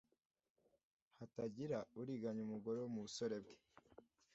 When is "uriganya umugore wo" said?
1.99-2.89